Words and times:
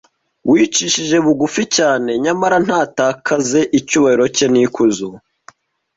wicishije 0.51 1.17
bugufi 1.25 1.63
cyane 1.77 2.11
nyamara 2.25 2.57
ntatakaze 2.65 3.59
icyubahiro 3.79 4.25
cye 4.35 4.45
n’ikuzo 4.53 5.07